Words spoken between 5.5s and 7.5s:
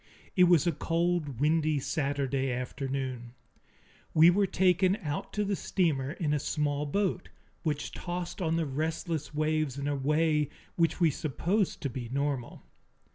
steamer in a small boat,